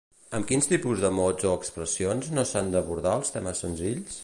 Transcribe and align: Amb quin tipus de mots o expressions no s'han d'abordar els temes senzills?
Amb 0.37 0.45
quin 0.51 0.63
tipus 0.67 1.03
de 1.03 1.11
mots 1.17 1.45
o 1.51 1.51
expressions 1.57 2.33
no 2.39 2.47
s'han 2.53 2.73
d'abordar 2.77 3.15
els 3.21 3.35
temes 3.39 3.65
senzills? 3.69 4.19